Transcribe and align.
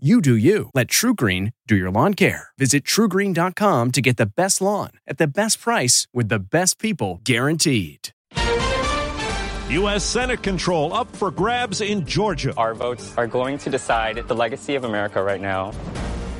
You 0.00 0.20
do 0.20 0.36
you. 0.36 0.70
Let 0.74 0.86
TruGreen 0.86 1.54
do 1.66 1.74
your 1.74 1.90
lawn 1.90 2.14
care. 2.14 2.50
Visit 2.56 2.84
trugreen.com 2.84 3.90
to 3.90 4.00
get 4.00 4.16
the 4.16 4.26
best 4.26 4.60
lawn 4.60 4.90
at 5.08 5.18
the 5.18 5.26
best 5.26 5.60
price 5.60 6.06
with 6.14 6.28
the 6.28 6.38
best 6.38 6.78
people 6.78 7.20
guaranteed. 7.24 8.10
U.S. 9.70 10.04
Senate 10.04 10.40
control 10.44 10.94
up 10.94 11.16
for 11.16 11.32
grabs 11.32 11.80
in 11.80 12.06
Georgia. 12.06 12.54
Our 12.56 12.74
votes 12.74 13.12
are 13.16 13.26
going 13.26 13.58
to 13.58 13.70
decide 13.70 14.18
the 14.28 14.36
legacy 14.36 14.76
of 14.76 14.84
America 14.84 15.20
right 15.20 15.40
now. 15.40 15.72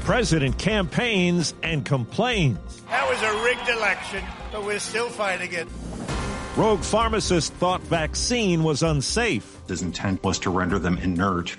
President 0.03 0.57
campaigns 0.57 1.53
and 1.65 1.85
complains. 1.85 2.81
That 2.91 3.11
was 3.11 3.21
a 3.21 3.43
rigged 3.43 3.69
election, 3.77 4.23
but 4.53 4.65
we're 4.65 4.79
still 4.79 5.09
fighting 5.09 5.53
it. 5.53 5.67
Rogue 6.57 6.85
pharmacist 6.85 7.53
thought 7.55 7.81
vaccine 7.81 8.63
was 8.63 8.85
unsafe. 8.85 9.59
His 9.67 9.83
intent 9.83 10.23
was 10.23 10.39
to 10.41 10.51
render 10.51 10.79
them 10.79 10.97
inert. 10.99 11.57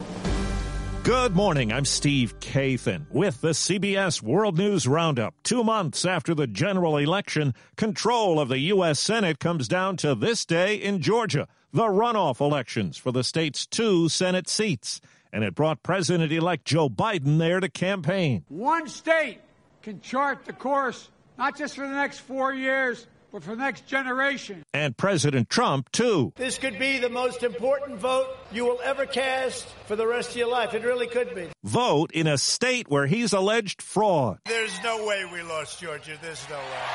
Good 1.04 1.36
morning. 1.36 1.72
I'm 1.72 1.86
Steve 1.86 2.40
Kathan 2.40 3.10
with 3.10 3.42
the 3.42 3.50
CBS 3.50 4.22
World 4.22 4.58
News 4.58 4.86
Roundup. 4.86 5.34
Two 5.44 5.64
months 5.64 6.06
after 6.06 6.36
the 6.36 6.46
general 6.46 6.98
election, 6.98 7.54
control 7.78 8.40
of 8.40 8.50
the 8.50 8.60
U.S. 8.60 9.00
Senate 9.00 9.40
comes 9.40 9.68
down 9.68 9.98
to 9.98 10.14
this 10.14 10.46
day 10.46 10.76
in 10.76 11.02
Georgia, 11.02 11.48
the 11.72 11.86
runoff 11.86 12.42
elections 12.42 12.98
for 12.98 13.12
the 13.12 13.24
state's 13.24 13.66
two 13.66 14.10
Senate 14.10 14.48
seats. 14.50 15.00
And 15.32 15.44
it 15.44 15.56
brought 15.56 15.84
President 15.84 16.32
elect 16.32 16.66
Joe 16.66 16.90
Biden 16.90 17.40
there 17.40 17.60
to 17.60 17.70
campaign. 17.70 18.44
One 18.50 18.88
state 18.88 19.40
can 19.82 20.02
chart 20.02 20.46
the 20.46 20.54
course, 20.54 21.10
not 21.38 21.58
just 21.58 21.76
for 21.76 21.88
the 21.88 21.96
next 21.96 22.20
four 22.20 22.54
years, 22.54 23.08
but 23.32 23.44
for 23.44 23.52
the 23.52 23.62
next 23.62 23.88
generation. 23.88 24.64
And 24.74 24.96
President 24.98 25.50
Trump, 25.50 25.92
too. 25.92 26.34
This 26.36 26.58
could 26.58 26.80
be 26.80 27.00
the 27.00 27.10
most 27.10 27.44
important 27.44 28.00
vote 28.00 28.28
you 28.52 28.66
will 28.66 28.80
ever 28.84 29.06
cast 29.06 29.68
for 29.86 29.96
the 29.96 30.08
rest 30.08 30.32
of 30.32 30.38
your 30.38 30.50
life. 30.50 30.74
It 30.74 30.84
really 30.84 31.08
could 31.08 31.36
be. 31.36 31.48
Vote 31.64 32.12
in 32.12 32.28
a 32.28 32.38
state 32.38 32.90
where 32.90 33.06
he's 33.08 33.34
alleged 33.34 33.82
fraud. 33.82 34.40
There's 34.46 34.78
no 34.84 35.06
way 35.06 35.26
we 35.32 35.42
lost 35.42 35.80
Georgia. 35.80 36.18
There's 36.22 36.48
no 36.50 36.58
way. 36.58 36.90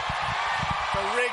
The 0.94 1.16
rigged. 1.16 1.32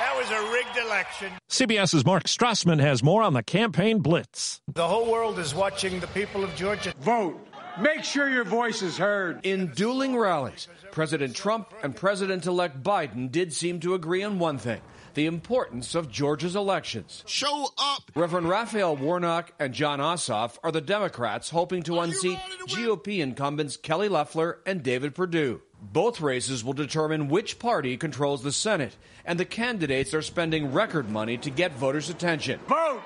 That 0.00 0.16
was 0.16 0.30
a 0.30 0.52
rigged 0.52 0.86
election. 0.86 1.32
CBS's 1.48 2.04
Mark 2.04 2.24
Strassmann 2.24 2.80
has 2.80 3.02
more 3.02 3.22
on 3.22 3.32
the 3.32 3.42
campaign 3.42 4.00
blitz. 4.00 4.60
The 4.72 4.86
whole 4.86 5.10
world 5.10 5.38
is 5.38 5.54
watching 5.54 6.00
the 6.00 6.08
people 6.08 6.42
of 6.42 6.54
Georgia 6.56 6.92
vote. 7.00 7.40
Make 7.80 8.04
sure 8.04 8.28
your 8.28 8.44
voice 8.44 8.82
is 8.82 8.96
heard. 8.96 9.44
In 9.44 9.68
dueling 9.68 10.16
rallies, 10.16 10.68
President 10.92 11.34
Trump 11.34 11.72
and 11.82 11.94
President 11.94 12.46
elect 12.46 12.82
Biden 12.82 13.32
did 13.32 13.52
seem 13.52 13.80
to 13.80 13.94
agree 13.94 14.22
on 14.22 14.38
one 14.38 14.58
thing 14.58 14.80
the 15.14 15.26
importance 15.26 15.94
of 15.94 16.10
Georgia's 16.10 16.56
elections. 16.56 17.22
Show 17.26 17.68
up! 17.78 18.10
Reverend 18.14 18.48
Raphael 18.48 18.96
Warnock 18.96 19.52
and 19.58 19.72
Jon 19.72 20.00
Ossoff 20.00 20.58
are 20.62 20.72
the 20.72 20.80
Democrats 20.80 21.50
hoping 21.50 21.82
to 21.84 22.00
unseat 22.00 22.38
to 22.68 22.76
GOP 22.76 23.20
incumbents 23.20 23.76
Kelly 23.76 24.08
Loeffler 24.08 24.58
and 24.66 24.82
David 24.82 25.14
Perdue. 25.14 25.60
Both 25.80 26.20
races 26.20 26.64
will 26.64 26.72
determine 26.72 27.28
which 27.28 27.58
party 27.58 27.96
controls 27.96 28.42
the 28.42 28.52
Senate, 28.52 28.96
and 29.24 29.38
the 29.38 29.44
candidates 29.44 30.14
are 30.14 30.22
spending 30.22 30.72
record 30.72 31.10
money 31.10 31.36
to 31.38 31.50
get 31.50 31.76
voters' 31.76 32.10
attention. 32.10 32.58
Vote! 32.68 33.02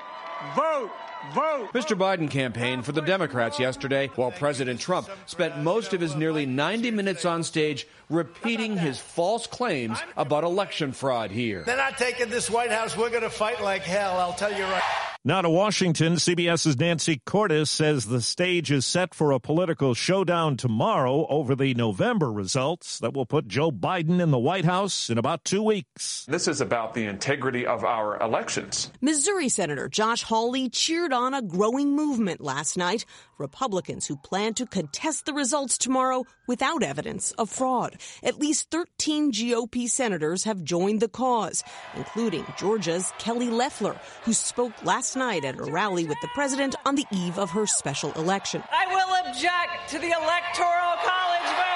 Vote! 0.54 0.90
Vote. 1.34 1.68
Mr. 1.72 1.96
Biden 1.96 2.30
campaigned 2.30 2.84
for 2.84 2.92
the 2.92 3.02
Democrats 3.02 3.58
yesterday, 3.58 4.10
while 4.16 4.30
President 4.30 4.80
Trump 4.80 5.08
spent 5.26 5.58
most 5.58 5.92
of 5.92 6.00
his 6.00 6.14
nearly 6.14 6.46
90 6.46 6.90
minutes 6.90 7.24
on 7.24 7.42
stage 7.42 7.86
repeating 8.08 8.76
his 8.76 8.98
false 8.98 9.46
claims 9.46 9.98
about 10.16 10.44
election 10.44 10.92
fraud 10.92 11.30
here. 11.30 11.62
They're 11.64 11.76
not 11.76 11.98
taking 11.98 12.30
this 12.30 12.50
White 12.50 12.70
House. 12.70 12.96
We're 12.96 13.10
going 13.10 13.22
to 13.22 13.30
fight 13.30 13.62
like 13.62 13.82
hell, 13.82 14.18
I'll 14.18 14.32
tell 14.32 14.52
you 14.52 14.64
right. 14.64 14.82
Now 15.28 15.42
to 15.42 15.50
Washington, 15.50 16.14
CBS's 16.14 16.78
Nancy 16.78 17.20
Cordes 17.26 17.68
says 17.68 18.06
the 18.06 18.22
stage 18.22 18.72
is 18.72 18.86
set 18.86 19.14
for 19.14 19.32
a 19.32 19.38
political 19.38 19.92
showdown 19.92 20.56
tomorrow 20.56 21.26
over 21.28 21.54
the 21.54 21.74
November 21.74 22.32
results 22.32 22.98
that 23.00 23.12
will 23.12 23.26
put 23.26 23.46
Joe 23.46 23.70
Biden 23.70 24.22
in 24.22 24.30
the 24.30 24.38
White 24.38 24.64
House 24.64 25.10
in 25.10 25.18
about 25.18 25.44
two 25.44 25.62
weeks. 25.62 26.24
This 26.24 26.48
is 26.48 26.62
about 26.62 26.94
the 26.94 27.04
integrity 27.04 27.66
of 27.66 27.84
our 27.84 28.18
elections. 28.22 28.90
Missouri 29.02 29.50
Senator 29.50 29.86
Josh 29.86 30.22
Hawley 30.22 30.70
cheered 30.70 31.12
on 31.12 31.34
a 31.34 31.42
growing 31.42 31.94
movement 31.94 32.40
last 32.40 32.78
night. 32.78 33.04
Republicans 33.36 34.06
who 34.06 34.16
plan 34.16 34.54
to 34.54 34.64
contest 34.64 35.26
the 35.26 35.34
results 35.34 35.76
tomorrow 35.76 36.24
without 36.46 36.82
evidence 36.82 37.32
of 37.32 37.50
fraud. 37.50 37.96
At 38.22 38.38
least 38.38 38.70
13 38.70 39.30
GOP 39.30 39.90
senators 39.90 40.44
have 40.44 40.64
joined 40.64 41.00
the 41.00 41.08
cause, 41.08 41.62
including 41.94 42.46
Georgia's 42.56 43.12
Kelly 43.18 43.50
Loeffler, 43.50 44.00
who 44.22 44.32
spoke 44.32 44.72
last 44.84 45.17
night 45.18 45.44
at 45.44 45.58
a 45.58 45.64
rally 45.64 46.04
with 46.04 46.20
the 46.20 46.28
president 46.28 46.76
on 46.86 46.94
the 46.94 47.06
eve 47.10 47.38
of 47.38 47.50
her 47.50 47.66
special 47.66 48.12
election. 48.12 48.62
I 48.70 48.86
will 48.86 49.28
object 49.28 49.90
to 49.90 49.98
the 49.98 50.10
Electoral 50.10 50.94
College 51.04 51.42
vote. 51.42 51.68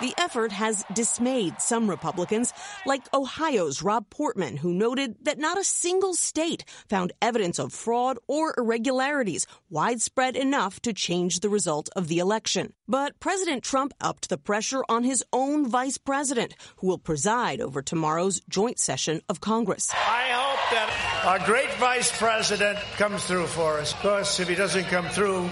The 0.00 0.14
effort 0.16 0.52
has 0.52 0.84
dismayed 0.92 1.60
some 1.60 1.90
Republicans, 1.90 2.52
like 2.86 3.02
Ohio's 3.12 3.82
Rob 3.82 4.08
Portman, 4.10 4.56
who 4.56 4.72
noted 4.72 5.16
that 5.22 5.40
not 5.40 5.58
a 5.58 5.64
single 5.64 6.14
state 6.14 6.64
found 6.88 7.12
evidence 7.20 7.58
of 7.58 7.72
fraud 7.72 8.16
or 8.28 8.54
irregularities 8.56 9.48
widespread 9.70 10.36
enough 10.36 10.78
to 10.82 10.92
change 10.92 11.40
the 11.40 11.48
result 11.48 11.88
of 11.96 12.06
the 12.06 12.20
election. 12.20 12.74
But 12.86 13.18
President 13.18 13.64
Trump 13.64 13.92
upped 14.00 14.28
the 14.28 14.38
pressure 14.38 14.84
on 14.88 15.02
his 15.02 15.24
own 15.32 15.68
vice 15.68 15.98
president, 15.98 16.54
who 16.76 16.86
will 16.86 16.98
preside 16.98 17.60
over 17.60 17.82
tomorrow's 17.82 18.40
joint 18.48 18.78
session 18.78 19.20
of 19.28 19.40
Congress. 19.40 19.90
I 19.92 20.28
hope 20.30 20.47
that 20.70 21.24
our 21.24 21.38
great 21.46 21.72
vice 21.74 22.16
president 22.16 22.78
comes 22.96 23.24
through 23.24 23.46
for 23.46 23.78
us. 23.78 23.92
Of 23.92 24.00
course, 24.00 24.40
if 24.40 24.48
he 24.48 24.54
doesn't 24.54 24.84
come 24.84 25.06
through, 25.08 25.48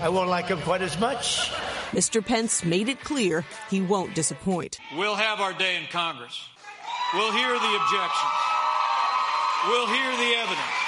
I 0.00 0.08
won't 0.08 0.28
like 0.28 0.46
him 0.46 0.60
quite 0.60 0.82
as 0.82 0.98
much. 0.98 1.50
Mr. 1.92 2.24
Pence 2.24 2.64
made 2.64 2.88
it 2.88 3.00
clear 3.02 3.44
he 3.70 3.80
won't 3.80 4.14
disappoint. 4.14 4.78
We'll 4.96 5.14
have 5.14 5.40
our 5.40 5.52
day 5.52 5.76
in 5.76 5.86
Congress. 5.86 6.40
We'll 7.14 7.32
hear 7.32 7.48
the 7.48 7.76
objections. 7.76 8.32
We'll 9.68 9.86
hear 9.86 10.10
the 10.16 10.34
evidence. 10.38 10.86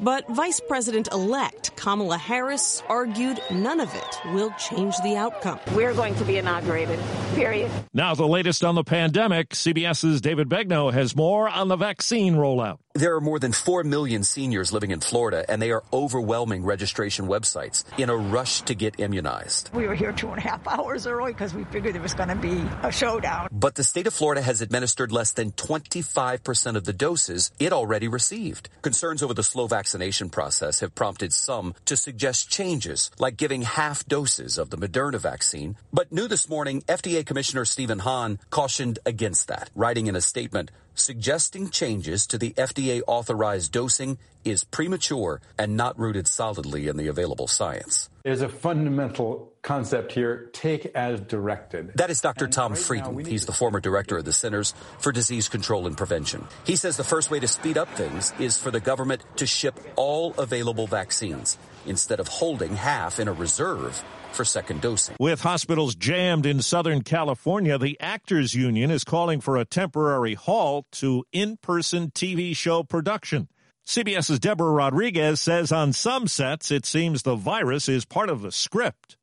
But 0.00 0.28
Vice 0.28 0.60
President 0.60 1.08
elect 1.12 1.71
Kamala 1.82 2.16
Harris 2.16 2.80
argued 2.88 3.40
none 3.50 3.80
of 3.80 3.92
it 3.92 4.20
will 4.26 4.52
change 4.52 4.94
the 4.98 5.16
outcome. 5.16 5.58
We're 5.74 5.94
going 5.94 6.14
to 6.14 6.24
be 6.24 6.38
inaugurated, 6.38 7.00
period. 7.34 7.72
Now, 7.92 8.14
the 8.14 8.24
latest 8.24 8.62
on 8.62 8.76
the 8.76 8.84
pandemic 8.84 9.48
CBS's 9.48 10.20
David 10.20 10.48
Begnaud 10.48 10.92
has 10.92 11.16
more 11.16 11.48
on 11.48 11.66
the 11.66 11.74
vaccine 11.74 12.36
rollout. 12.36 12.78
There 12.94 13.16
are 13.16 13.22
more 13.22 13.38
than 13.38 13.52
4 13.52 13.84
million 13.84 14.22
seniors 14.22 14.70
living 14.70 14.90
in 14.90 15.00
Florida, 15.00 15.46
and 15.48 15.62
they 15.62 15.70
are 15.70 15.82
overwhelming 15.92 16.62
registration 16.62 17.26
websites 17.26 17.84
in 17.98 18.10
a 18.10 18.16
rush 18.16 18.60
to 18.62 18.74
get 18.74 19.00
immunized. 19.00 19.70
We 19.72 19.88
were 19.88 19.94
here 19.94 20.12
two 20.12 20.28
and 20.28 20.36
a 20.36 20.42
half 20.42 20.68
hours 20.68 21.06
early 21.06 21.32
because 21.32 21.54
we 21.54 21.64
figured 21.64 21.94
there 21.94 22.02
was 22.02 22.12
going 22.12 22.28
to 22.28 22.36
be 22.36 22.62
a 22.82 22.92
showdown. 22.92 23.48
But 23.50 23.76
the 23.76 23.82
state 23.82 24.06
of 24.06 24.12
Florida 24.12 24.42
has 24.42 24.60
administered 24.60 25.10
less 25.10 25.32
than 25.32 25.52
25% 25.52 26.76
of 26.76 26.84
the 26.84 26.92
doses 26.92 27.50
it 27.58 27.72
already 27.72 28.08
received. 28.08 28.68
Concerns 28.82 29.22
over 29.22 29.32
the 29.32 29.42
slow 29.42 29.66
vaccination 29.66 30.28
process 30.28 30.80
have 30.80 30.94
prompted 30.94 31.32
some 31.32 31.71
to 31.86 31.96
suggest 31.96 32.50
changes, 32.50 33.10
like 33.18 33.36
giving 33.36 33.62
half 33.62 34.06
doses 34.06 34.58
of 34.58 34.70
the 34.70 34.76
Moderna 34.76 35.18
vaccine. 35.18 35.76
But 35.92 36.12
new 36.12 36.28
this 36.28 36.48
morning, 36.48 36.82
FDA 36.82 37.24
Commissioner 37.24 37.64
Stephen 37.64 38.00
Hahn 38.00 38.38
cautioned 38.50 38.98
against 39.06 39.48
that, 39.48 39.70
writing 39.74 40.06
in 40.06 40.16
a 40.16 40.20
statement, 40.20 40.70
suggesting 40.94 41.70
changes 41.70 42.26
to 42.28 42.38
the 42.38 42.50
FDA 42.52 43.02
authorized 43.06 43.72
dosing 43.72 44.18
is 44.44 44.64
premature 44.64 45.40
and 45.58 45.76
not 45.76 45.98
rooted 45.98 46.26
solidly 46.26 46.88
in 46.88 46.96
the 46.96 47.06
available 47.08 47.46
science. 47.46 48.10
There's 48.24 48.42
a 48.42 48.48
fundamental 48.48 49.52
concept 49.62 50.12
here 50.12 50.50
take 50.52 50.86
as 50.94 51.20
directed. 51.20 51.92
That 51.94 52.10
is 52.10 52.20
Dr. 52.20 52.48
Tom 52.48 52.74
Frieden. 52.74 53.24
He's 53.24 53.46
the 53.46 53.52
former 53.52 53.80
director 53.80 54.18
of 54.18 54.24
the 54.24 54.32
Centers 54.32 54.74
for 54.98 55.12
Disease 55.12 55.48
Control 55.48 55.86
and 55.86 55.96
Prevention. 55.96 56.46
He 56.64 56.76
says 56.76 56.96
the 56.96 57.04
first 57.04 57.30
way 57.30 57.40
to 57.40 57.48
speed 57.48 57.78
up 57.78 57.88
things 57.94 58.32
is 58.38 58.58
for 58.58 58.70
the 58.70 58.80
government 58.80 59.22
to 59.36 59.46
ship 59.46 59.78
all 59.96 60.34
available 60.34 60.86
vaccines. 60.86 61.58
instead 61.86 62.20
of 62.20 62.28
holding 62.28 62.76
half 62.76 63.18
in 63.18 63.28
a 63.28 63.32
reserve 63.32 64.04
for 64.34 64.44
second 64.44 64.80
dosing. 64.80 65.16
With 65.18 65.42
hospitals 65.42 65.94
jammed 65.94 66.46
in 66.46 66.62
Southern 66.62 67.02
California, 67.02 67.78
the 67.78 67.98
Actors 68.00 68.54
Union 68.54 68.90
is 68.90 69.04
calling 69.04 69.40
for 69.40 69.56
a 69.56 69.64
temporary 69.64 70.34
halt 70.34 70.86
to 70.92 71.24
in 71.32 71.56
person 71.56 72.10
TV 72.10 72.56
show 72.56 72.82
production. 72.82 73.48
CBS's 73.86 74.38
Deborah 74.38 74.70
Rodriguez 74.70 75.40
says 75.40 75.72
on 75.72 75.92
some 75.92 76.28
sets 76.28 76.70
it 76.70 76.86
seems 76.86 77.22
the 77.22 77.34
virus 77.34 77.88
is 77.88 78.04
part 78.04 78.30
of 78.30 78.40
the 78.40 78.52
script. 78.52 79.16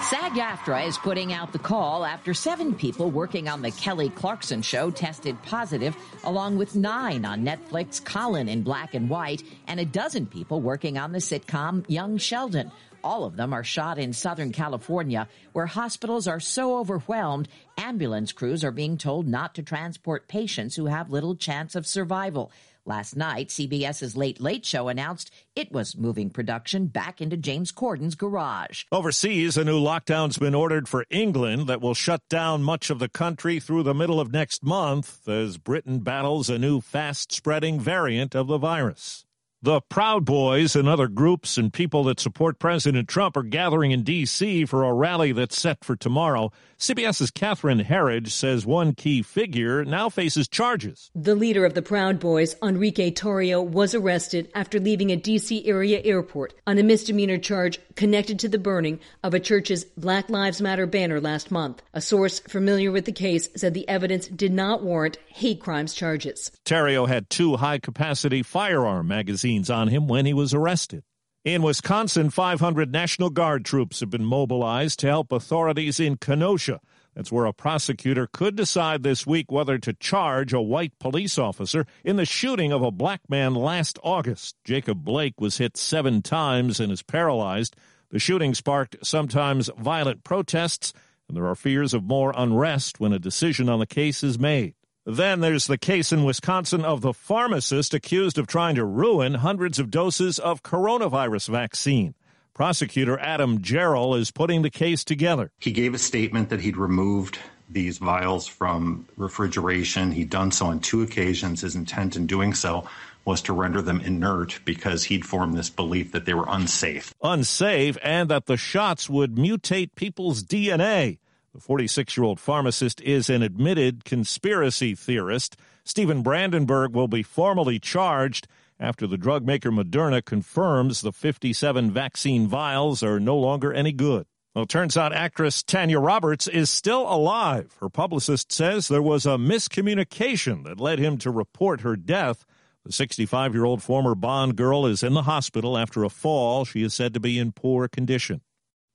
SAG 0.00 0.32
AFTRA 0.32 0.86
is 0.86 0.96
putting 0.96 1.32
out 1.32 1.52
the 1.52 1.58
call 1.58 2.06
after 2.06 2.32
seven 2.32 2.74
people 2.74 3.10
working 3.10 3.48
on 3.48 3.62
the 3.62 3.70
Kelly 3.72 4.08
Clarkson 4.08 4.62
show 4.62 4.90
tested 4.90 5.40
positive, 5.42 5.94
along 6.24 6.56
with 6.56 6.74
nine 6.74 7.24
on 7.24 7.44
Netflix 7.44 8.02
Colin 8.02 8.48
in 8.48 8.62
Black 8.62 8.94
and 8.94 9.10
White, 9.10 9.42
and 9.66 9.78
a 9.78 9.84
dozen 9.84 10.26
people 10.26 10.60
working 10.62 10.96
on 10.96 11.12
the 11.12 11.18
sitcom 11.18 11.84
Young 11.88 12.16
Sheldon. 12.16 12.72
All 13.02 13.24
of 13.24 13.36
them 13.36 13.52
are 13.52 13.64
shot 13.64 13.98
in 13.98 14.12
Southern 14.12 14.52
California, 14.52 15.28
where 15.52 15.66
hospitals 15.66 16.26
are 16.28 16.40
so 16.40 16.78
overwhelmed, 16.78 17.48
ambulance 17.78 18.32
crews 18.32 18.62
are 18.64 18.70
being 18.70 18.98
told 18.98 19.26
not 19.26 19.54
to 19.54 19.62
transport 19.62 20.28
patients 20.28 20.76
who 20.76 20.86
have 20.86 21.10
little 21.10 21.34
chance 21.34 21.74
of 21.74 21.86
survival. 21.86 22.52
Last 22.86 23.14
night, 23.14 23.48
CBS's 23.48 24.16
Late 24.16 24.40
Late 24.40 24.64
Show 24.64 24.88
announced 24.88 25.30
it 25.54 25.70
was 25.70 25.96
moving 25.96 26.30
production 26.30 26.86
back 26.86 27.20
into 27.20 27.36
James 27.36 27.72
Corden's 27.72 28.14
garage. 28.14 28.84
Overseas, 28.90 29.56
a 29.56 29.64
new 29.64 29.78
lockdown's 29.78 30.38
been 30.38 30.54
ordered 30.54 30.88
for 30.88 31.04
England 31.10 31.66
that 31.68 31.80
will 31.80 31.94
shut 31.94 32.22
down 32.28 32.62
much 32.62 32.90
of 32.90 32.98
the 32.98 33.08
country 33.08 33.60
through 33.60 33.82
the 33.82 33.94
middle 33.94 34.18
of 34.18 34.32
next 34.32 34.64
month 34.64 35.28
as 35.28 35.58
Britain 35.58 36.00
battles 36.00 36.48
a 36.48 36.58
new 36.58 36.80
fast 36.80 37.32
spreading 37.32 37.78
variant 37.78 38.34
of 38.34 38.46
the 38.46 38.58
virus. 38.58 39.24
The 39.62 39.82
Proud 39.82 40.24
Boys 40.24 40.74
and 40.74 40.88
other 40.88 41.06
groups 41.06 41.58
and 41.58 41.70
people 41.70 42.04
that 42.04 42.18
support 42.18 42.58
President 42.58 43.08
Trump 43.08 43.36
are 43.36 43.42
gathering 43.42 43.90
in 43.90 44.04
D.C. 44.04 44.64
for 44.64 44.84
a 44.84 44.94
rally 44.94 45.32
that's 45.32 45.60
set 45.60 45.84
for 45.84 45.96
tomorrow. 45.96 46.50
CBS's 46.78 47.30
Catherine 47.30 47.80
Herridge 47.80 48.30
says 48.30 48.64
one 48.64 48.94
key 48.94 49.20
figure 49.20 49.84
now 49.84 50.08
faces 50.08 50.48
charges. 50.48 51.10
The 51.14 51.34
leader 51.34 51.66
of 51.66 51.74
the 51.74 51.82
Proud 51.82 52.18
Boys, 52.18 52.56
Enrique 52.62 53.10
Tarrio, 53.10 53.62
was 53.62 53.94
arrested 53.94 54.50
after 54.54 54.80
leaving 54.80 55.12
a 55.12 55.16
D.C. 55.16 55.66
area 55.66 56.00
airport 56.02 56.54
on 56.66 56.78
a 56.78 56.82
misdemeanor 56.82 57.36
charge 57.36 57.78
connected 57.96 58.38
to 58.38 58.48
the 58.48 58.58
burning 58.58 58.98
of 59.22 59.34
a 59.34 59.40
church's 59.40 59.84
Black 59.84 60.30
Lives 60.30 60.62
Matter 60.62 60.86
banner 60.86 61.20
last 61.20 61.50
month. 61.50 61.82
A 61.92 62.00
source 62.00 62.40
familiar 62.40 62.90
with 62.90 63.04
the 63.04 63.12
case 63.12 63.50
said 63.56 63.74
the 63.74 63.86
evidence 63.90 64.26
did 64.26 64.54
not 64.54 64.82
warrant 64.82 65.18
hate 65.26 65.60
crimes 65.60 65.92
charges. 65.92 66.50
Tarrio 66.64 67.06
had 67.06 67.28
two 67.28 67.56
high 67.56 67.78
capacity 67.78 68.42
firearm 68.42 69.06
magazines 69.06 69.49
on 69.70 69.88
him 69.88 70.06
when 70.06 70.26
he 70.26 70.32
was 70.32 70.54
arrested. 70.54 71.02
In 71.44 71.62
Wisconsin, 71.62 72.30
500 72.30 72.92
National 72.92 73.30
Guard 73.30 73.64
troops 73.64 74.00
have 74.00 74.10
been 74.10 74.24
mobilized 74.24 74.98
to 75.00 75.06
help 75.06 75.32
authorities 75.32 75.98
in 75.98 76.16
Kenosha. 76.16 76.80
That's 77.14 77.32
where 77.32 77.46
a 77.46 77.52
prosecutor 77.52 78.28
could 78.30 78.56
decide 78.56 79.02
this 79.02 79.26
week 79.26 79.50
whether 79.50 79.78
to 79.78 79.94
charge 79.94 80.52
a 80.52 80.60
white 80.60 80.98
police 80.98 81.38
officer 81.38 81.86
in 82.04 82.16
the 82.16 82.26
shooting 82.26 82.72
of 82.72 82.82
a 82.82 82.90
black 82.90 83.22
man 83.28 83.54
last 83.54 83.98
August. 84.04 84.54
Jacob 84.64 85.02
Blake 85.02 85.40
was 85.40 85.58
hit 85.58 85.76
seven 85.76 86.22
times 86.22 86.78
and 86.78 86.92
is 86.92 87.02
paralyzed. 87.02 87.74
The 88.10 88.18
shooting 88.18 88.54
sparked 88.54 88.96
sometimes 89.02 89.70
violent 89.78 90.22
protests, 90.24 90.92
and 91.26 91.36
there 91.36 91.46
are 91.46 91.54
fears 91.54 91.94
of 91.94 92.04
more 92.04 92.34
unrest 92.36 93.00
when 93.00 93.12
a 93.12 93.18
decision 93.18 93.68
on 93.68 93.78
the 93.80 93.86
case 93.86 94.22
is 94.22 94.38
made. 94.38 94.74
Then 95.06 95.40
there's 95.40 95.66
the 95.66 95.78
case 95.78 96.12
in 96.12 96.24
Wisconsin 96.24 96.84
of 96.84 97.00
the 97.00 97.14
pharmacist 97.14 97.94
accused 97.94 98.36
of 98.36 98.46
trying 98.46 98.74
to 98.74 98.84
ruin 98.84 99.34
hundreds 99.34 99.78
of 99.78 99.90
doses 99.90 100.38
of 100.38 100.62
coronavirus 100.62 101.48
vaccine. 101.48 102.14
Prosecutor 102.52 103.18
Adam 103.18 103.60
Gerol 103.60 104.18
is 104.18 104.30
putting 104.30 104.60
the 104.60 104.70
case 104.70 105.02
together. 105.02 105.50
He 105.58 105.72
gave 105.72 105.94
a 105.94 105.98
statement 105.98 106.50
that 106.50 106.60
he'd 106.60 106.76
removed 106.76 107.38
these 107.70 107.98
vials 107.98 108.46
from 108.46 109.06
refrigeration. 109.16 110.12
He'd 110.12 110.28
done 110.28 110.50
so 110.50 110.66
on 110.66 110.80
two 110.80 111.02
occasions. 111.02 111.62
His 111.62 111.76
intent 111.76 112.16
in 112.16 112.26
doing 112.26 112.52
so 112.52 112.86
was 113.24 113.40
to 113.42 113.52
render 113.52 113.80
them 113.80 114.00
inert 114.00 114.60
because 114.64 115.04
he'd 115.04 115.24
formed 115.24 115.56
this 115.56 115.70
belief 115.70 116.12
that 116.12 116.26
they 116.26 116.34
were 116.34 116.46
unsafe. 116.48 117.14
Unsafe, 117.22 117.96
and 118.02 118.28
that 118.28 118.46
the 118.46 118.56
shots 118.56 119.08
would 119.08 119.36
mutate 119.36 119.94
people's 119.94 120.42
DNA. 120.42 121.18
The 121.52 121.60
46 121.60 122.16
year 122.16 122.24
old 122.24 122.38
pharmacist 122.38 123.00
is 123.00 123.28
an 123.28 123.42
admitted 123.42 124.04
conspiracy 124.04 124.94
theorist. 124.94 125.56
Steven 125.84 126.22
Brandenburg 126.22 126.94
will 126.94 127.08
be 127.08 127.24
formally 127.24 127.80
charged 127.80 128.46
after 128.78 129.04
the 129.06 129.18
drug 129.18 129.44
maker 129.44 129.72
Moderna 129.72 130.24
confirms 130.24 131.00
the 131.00 131.12
57 131.12 131.90
vaccine 131.90 132.46
vials 132.46 133.02
are 133.02 133.18
no 133.18 133.36
longer 133.36 133.72
any 133.72 133.90
good. 133.90 134.26
Well, 134.54 134.64
turns 134.64 134.96
out 134.96 135.12
actress 135.12 135.62
Tanya 135.64 135.98
Roberts 135.98 136.46
is 136.46 136.70
still 136.70 137.02
alive. 137.02 137.76
Her 137.80 137.88
publicist 137.88 138.52
says 138.52 138.86
there 138.86 139.02
was 139.02 139.26
a 139.26 139.30
miscommunication 139.30 140.62
that 140.64 140.80
led 140.80 141.00
him 141.00 141.18
to 141.18 141.32
report 141.32 141.80
her 141.80 141.96
death. 141.96 142.44
The 142.84 142.92
65 142.92 143.54
year 143.54 143.64
old 143.64 143.82
former 143.82 144.14
Bond 144.14 144.54
girl 144.54 144.86
is 144.86 145.02
in 145.02 145.14
the 145.14 145.22
hospital 145.22 145.76
after 145.76 146.04
a 146.04 146.08
fall. 146.08 146.64
She 146.64 146.84
is 146.84 146.94
said 146.94 147.12
to 147.14 147.20
be 147.20 147.40
in 147.40 147.50
poor 147.50 147.88
condition. 147.88 148.40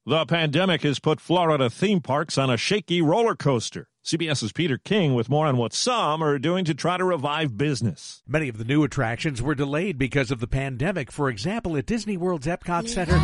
The 0.08 0.24
pandemic 0.28 0.84
has 0.84 1.00
put 1.00 1.20
Florida 1.20 1.68
theme 1.68 2.00
parks 2.00 2.38
on 2.38 2.52
a 2.52 2.58
shaky 2.58 3.02
roller 3.02 3.34
coaster. 3.34 3.88
CBS's 4.06 4.52
Peter 4.52 4.78
King 4.78 5.16
with 5.16 5.30
more 5.30 5.48
on 5.48 5.58
what 5.58 5.74
some 5.74 6.22
are 6.22 6.38
doing 6.38 6.64
to 6.66 6.76
try 6.76 6.96
to 6.96 7.04
revive 7.04 7.58
business. 7.58 8.22
Many 8.28 8.48
of 8.48 8.60
the 8.60 8.66
new 8.66 8.84
attractions 8.84 9.42
were 9.42 9.56
delayed 9.56 9.98
because 9.98 10.30
of 10.30 10.40
the 10.40 10.46
pandemic. 10.46 11.12
For 11.12 11.28
example, 11.28 11.76
at 11.76 11.88
Disney 11.88 12.18
World's 12.18 12.46
Epcot 12.46 12.88
Center, 12.88 13.16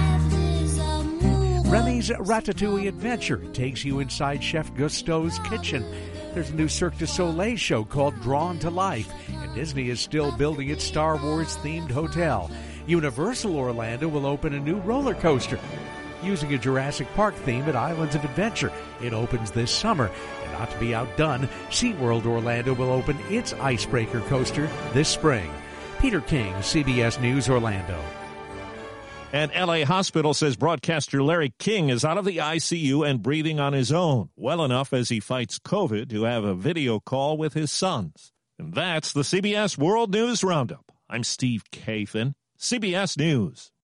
Remy's 1.70 2.10
Ratatouille 2.10 2.88
Adventure 2.88 3.46
takes 3.54 3.86
you 3.86 4.00
inside 4.00 4.44
Chef 4.44 4.74
Gusteau's 4.74 5.38
kitchen. 5.48 5.86
There's 6.34 6.50
a 6.50 6.56
new 6.56 6.68
Cirque 6.68 6.98
du 6.98 7.06
Soleil 7.06 7.58
show 7.58 7.84
called 7.84 8.20
Drawn 8.22 8.58
to 8.58 8.72
Life, 8.72 9.14
and 9.28 9.54
Disney 9.54 9.92
is 9.92 10.00
still 10.00 10.32
building 10.32 10.70
its 10.70 10.84
Star 10.84 11.18
Wars 11.18 11.58
themed 11.58 11.92
hotel. 11.92 12.50
Universal 12.88 13.56
Orlando 13.56 14.08
will 14.08 14.26
open 14.26 14.56
a 14.56 14.60
new 14.60 14.78
roller 14.78 15.14
coaster 15.14 15.60
using 16.24 16.54
a 16.54 16.58
Jurassic 16.58 17.08
Park 17.16 17.36
theme 17.36 17.64
at 17.64 17.76
Islands 17.76 18.16
of 18.16 18.24
Adventure. 18.24 18.72
It 19.02 19.14
opens 19.14 19.52
this 19.52 19.72
summer. 19.72 20.10
And 20.44 20.52
not 20.54 20.72
to 20.72 20.80
be 20.80 20.96
outdone, 20.96 21.50
SeaWorld 21.70 22.26
Orlando 22.26 22.74
will 22.74 22.92
open 22.92 23.18
its 23.30 23.54
Icebreaker 23.54 24.22
coaster 24.22 24.70
this 24.94 25.10
spring. 25.10 25.52
Peter 26.00 26.22
King, 26.22 26.54
CBS 26.56 27.22
News 27.22 27.50
Orlando. 27.50 28.00
An 29.34 29.50
LA 29.56 29.86
hospital 29.86 30.34
says 30.34 30.58
broadcaster 30.58 31.24
Larry 31.24 31.54
King 31.58 31.88
is 31.88 32.04
out 32.04 32.18
of 32.18 32.26
the 32.26 32.38
ICU 32.38 33.08
and 33.08 33.22
breathing 33.22 33.62
on 33.62 33.72
his 33.72 33.90
own, 33.90 34.30
well 34.36 34.66
enough 34.66 34.92
as 34.92 35.08
he 35.08 35.22
fights 35.22 35.58
COVID 35.58 36.10
to 36.10 36.24
have 36.24 36.44
a 36.44 36.54
video 36.54 37.00
call 37.00 37.38
with 37.38 37.54
his 37.54 37.72
sons. 37.72 38.34
And 38.60 38.74
that's 38.74 39.14
the 39.14 39.22
CBS 39.22 39.78
World 39.78 40.12
News 40.12 40.44
Roundup. 40.44 40.92
I'm 41.10 41.24
Steve 41.24 41.64
Kathan, 41.72 42.34
CBS 42.60 43.18
News. 43.18 43.71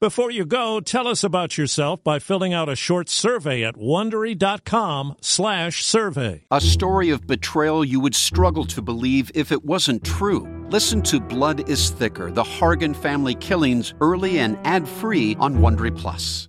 Before 0.00 0.30
you 0.30 0.46
go, 0.46 0.80
tell 0.80 1.06
us 1.06 1.22
about 1.22 1.58
yourself 1.58 2.02
by 2.02 2.20
filling 2.20 2.54
out 2.54 2.70
a 2.70 2.74
short 2.74 3.10
survey 3.10 3.62
at 3.62 3.74
wondery.com/survey. 3.74 6.46
A 6.50 6.60
story 6.62 7.10
of 7.10 7.26
betrayal 7.26 7.84
you 7.84 8.00
would 8.00 8.14
struggle 8.14 8.64
to 8.64 8.80
believe 8.80 9.30
if 9.34 9.52
it 9.52 9.62
wasn't 9.62 10.02
true. 10.02 10.48
Listen 10.70 11.02
to 11.02 11.20
Blood 11.20 11.68
is 11.68 11.90
Thicker: 11.90 12.30
The 12.30 12.42
Hargan 12.42 12.96
Family 12.96 13.34
Killings 13.34 13.92
early 14.00 14.38
and 14.38 14.56
ad-free 14.64 15.36
on 15.38 15.56
Wondery 15.56 15.94
Plus. 15.94 16.48